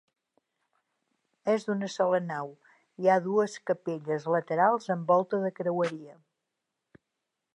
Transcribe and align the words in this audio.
És 1.51 1.65
d'una 1.67 1.89
sola 1.95 2.19
nau, 2.29 2.49
hi 3.03 3.11
ha 3.11 3.19
dues 3.27 3.59
capelles 3.71 4.27
laterals 4.35 4.91
amb 4.97 5.15
volta 5.15 5.43
de 5.47 5.55
creueria. 5.63 6.17